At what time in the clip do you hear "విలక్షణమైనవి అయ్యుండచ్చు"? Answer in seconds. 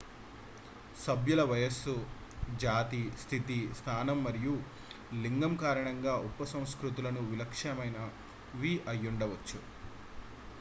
7.29-9.61